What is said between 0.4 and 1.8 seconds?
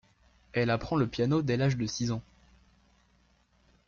Elle apprend le piano dès l'âge